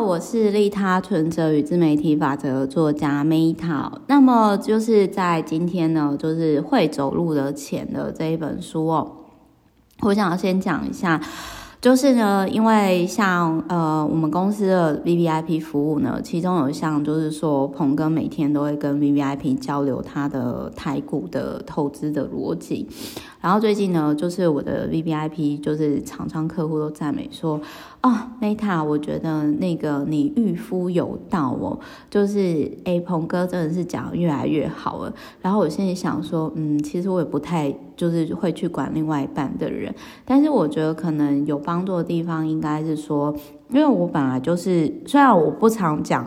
[0.00, 3.90] 我是利他存折与自媒体法则作家 Meta。
[4.06, 9.12] 那么就是在今天呢，就是会走路的钱的这一本书哦，
[10.00, 11.20] 我想要先讲一下。
[11.80, 22.88] 就是呢，因为像呃，我们公司的 VVIP 服务呢，其中有一项就是说，鹏哥每天都会跟 VVIP 交流他的台股的投资的逻辑。
[23.40, 27.60] 然后最近呢，就是我的 VVIP 就是常常客户都赞美说，
[28.02, 31.78] 哦，Meta，我觉得那个你御夫有道哦，
[32.10, 35.14] 就是诶，鹏哥真的是讲越来越好了。
[35.40, 43.34] 然后我现在想说，嗯，其实我也不太就是会去管另外一半的人，但是我觉得可能有帮助的地方应该是说，
[43.68, 46.26] 因为我本来就是，虽然我不常讲。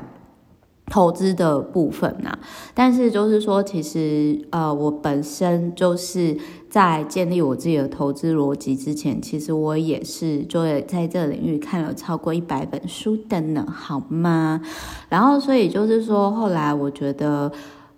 [0.94, 2.40] 投资的部分呐、啊，
[2.74, 6.38] 但是就是说，其实呃，我本身就是
[6.70, 14.60] 在建立我自己的投资逻辑之前，其实我也是就在这个领域看了超过一百本书的呢，好吗？
[15.08, 17.50] 然后，所以就是说，后来我觉得。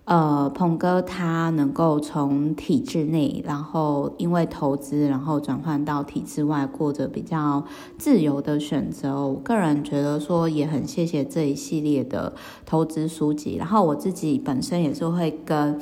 [0.04, 7.64] 呃，鹏哥他能够从体制内，然后因为投资，然后转换到体制外，过着比较
[7.96, 9.26] 自由的选择。
[9.26, 12.34] 我个人觉得说也很谢谢这一系列的
[12.66, 15.80] 投资书籍，然后我自己本身也是会跟。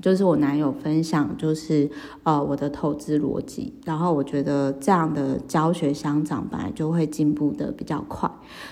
[0.00, 1.90] 就是我男友分享，就是
[2.22, 8.30] 呃我的投资逻辑，然后我觉得这样的教学相长本来就会进步的比较快。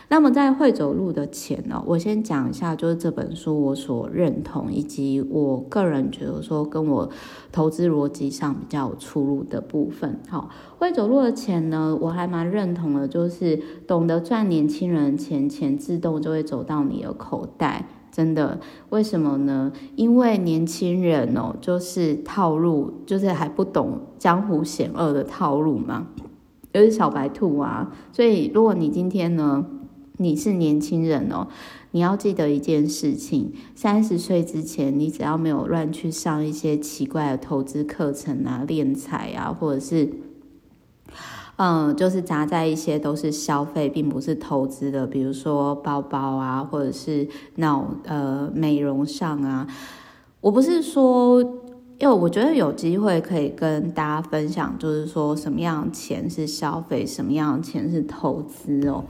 [0.08, 7.10] 那么在会走路的钱呢，我先讲一下，就是这本书我所认同以及我个人觉得说跟我
[7.50, 10.20] 投资逻辑上比较有出入的部分。
[10.28, 17.88] 好，会走路的钱呢，我还蛮认同的，就是懂得赚年轻人钱，钱自动就会走到你的口袋。
[18.10, 19.72] 真的，为什么呢？
[19.94, 26.06] 因为年轻人哦，就是套路，就是还不懂江湖险恶的套路嘛，
[26.72, 27.92] 就是小白兔啊。
[28.12, 29.66] 所以，如果你今天呢，
[30.16, 31.48] 你是年轻人哦，
[31.90, 40.10] 你要记得一件事情：三十岁之前，你只要没有乱去上一些奇怪的投资课程啊、敛财啊，或者是。
[41.56, 49.66] 嗯，就是砸在一些都是消费，并不是投资的，比如说包包啊，或者是那种呃美容上啊。
[50.42, 51.40] 我不是说，
[51.98, 59.04] 因为我觉得有机会可以跟大家分享，就是说什么样钱是消费，什么样钱是投资哦。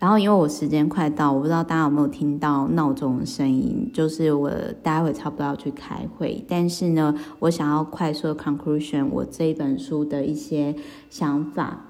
[0.00, 4.50] 然后，因为我时间快到，我不知道大家有没有听到闹钟的声音，就是我
[4.82, 10.74] 待会差不多要去开会，但是呢，我想要快速的 conclusion 我这一本书的一些
[11.10, 11.84] 想法，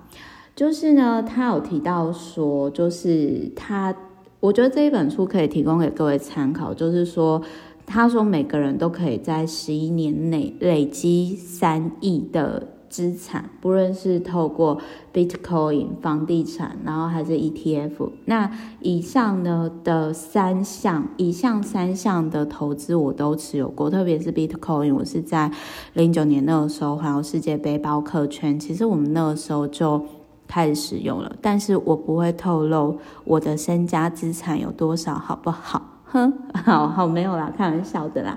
[0.56, 3.94] 就是呢，他有提到说，就是他，
[4.41, 7.41] 我觉得这一本书可以提供给各位参考，就是说，
[7.87, 12.66] 他说每个人都可以在十一年内累积三亿的。
[12.90, 14.78] 资产，不论是透过
[15.14, 25.50] Bitcoin 房地产，然后还是 ETF，那以上呢的三项，以上三项的投资我都持有过，特别是 Bitcoin，我是在
[25.94, 30.04] 零九年那个时候环游世界背包客圈，其实我们那个时候就
[30.48, 35.80] 开始使用了，但是我不会透露我的身家资产有多少，好不好？
[36.12, 36.32] 哼，
[36.64, 38.36] 好好没有啦，开玩笑的啦。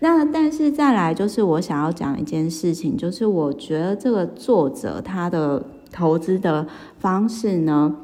[0.00, 6.66] 那但是再来就是我想要讲一件事情，就是我觉得这个作者他的投资的
[6.98, 7.96] 方式呢，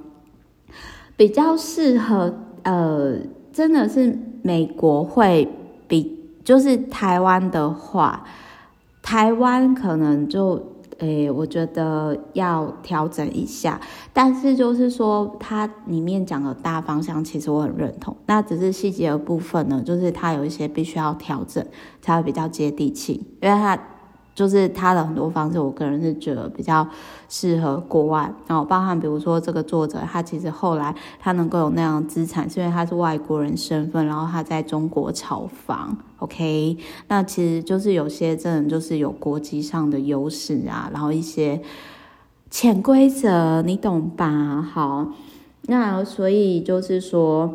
[1.16, 3.16] 比较适合呃，
[3.52, 5.48] 真的是美国会
[5.86, 8.24] 比，就是台湾的话，
[9.02, 10.73] 台湾可能就。
[10.98, 13.80] 诶，我觉得要调整一下，
[14.12, 18.16] 但是就是说，它里面讲的大方向，其实我很认同。
[18.26, 21.64] 那只是细节的部分呢，就是它有一些必须要调整，
[22.00, 23.78] 才会比较接地气，因为它。
[24.34, 26.86] 就是他的很多方式，我个人是觉得比较
[27.28, 28.28] 适合国外。
[28.48, 35.96] 然后包含比如说这个作者，他其实后来他能够有那样资产，是因为他是外国人身份，然后他在中国炒房。
[36.18, 36.76] OK，
[37.08, 41.60] 那其实就是有些真的就是有国际上的优势啊，然后一些
[42.50, 44.60] 潜规则，你懂吧？
[44.60, 45.06] 好，
[45.66, 47.54] 那所以就是说，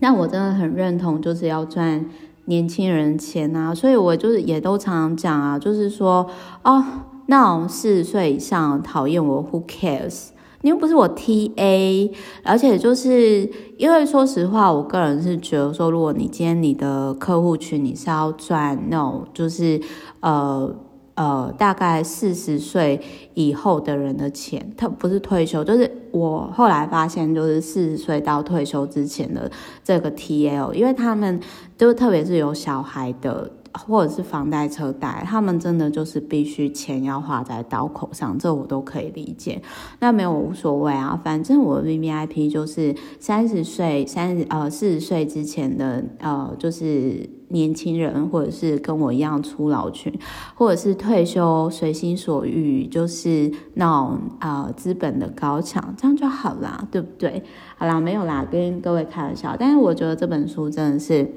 [0.00, 2.06] 那我真的很认同，就是要赚。
[2.48, 6.28] 年轻人钱啊，所以我就是也都常常讲啊，就是说
[6.64, 6.84] 哦，
[7.26, 10.30] 那种四十岁以上讨厌我，Who cares？
[10.62, 12.10] 你又不是我 TA，
[12.42, 19.80] 而且就是因为说实话，我个人是觉得说，如果你今天你的客户群你是要赚那种，就是
[20.20, 20.74] 呃。
[21.18, 23.00] 呃，大概四十岁
[23.34, 29.50] 以后的人的钱，他不是退休，就是我后来发现，就是四十岁到退休之前的
[29.82, 31.40] 这个 TL，因为他们
[31.76, 39.60] 就特别是有小孩的或者是房贷车贷，他们真的就是必须钱要花在刀口上，这我都可以理解。
[40.00, 50.12] 那没有无所谓啊，反正我的 VVIP 就是三十岁、三十呃四十岁之前的呃，就是年轻人，或者是跟我一样初老群，
[50.54, 57.42] 或者是退休随心所欲，就是那种呃资本的高墙，这样就好啦，对不对？
[57.76, 59.56] 好啦，没有啦，跟各位开玩笑。
[59.58, 61.30] 但是我觉得这本书真的是。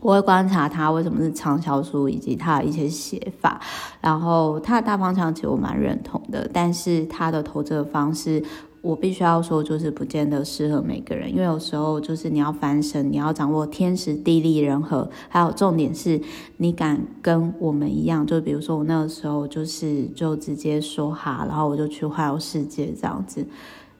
[0.00, 3.60] 我会观察他为什么是畅销书，以及他的一些写法，
[4.00, 8.42] 然后他的大方向其实我蛮认同的，但是他的投资的方式，
[8.80, 16.18] 我必须要说就是不见得适合每个人，因为有时候就是你要翻身，你要掌握天时地利人和，还有重点是
[16.56, 23.46] 你敢跟我们一样，就比如说我那个时候就是就直接说哈，然后我就去环游世界这样子，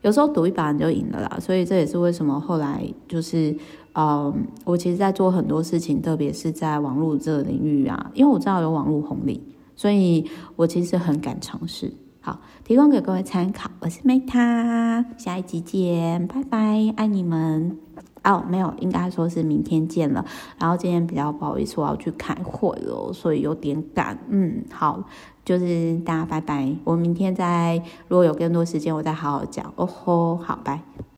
[0.03, 3.57] 有时候赌一把你就赢了啦，所以这也是为什么后来就是。
[3.93, 4.33] 嗯，
[4.65, 9.43] 我其实，在做很多事情，特别是在网络这个领域啊，因为我知道有网络红利，
[9.75, 10.25] 所以
[10.55, 11.93] 我其实很敢尝试。
[12.21, 13.69] 好，提供给各位参考。
[13.81, 17.77] 我是 Meta，下一集见，拜拜，爱你们。
[18.23, 20.25] 哦，没有，应该说是明天见了。
[20.59, 24.19] 然后今天比较不好意思，我要去开会了，所以有点赶。
[24.29, 25.03] 嗯，好，
[25.45, 26.71] 就是大家拜拜。
[26.85, 29.73] 我明天再，如果有更多时间，我再好好讲。
[29.77, 30.81] 哦吼，好，拜。